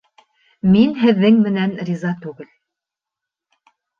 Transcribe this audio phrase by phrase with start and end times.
[0.75, 2.49] Мин һеҙҙең менән риза түгел.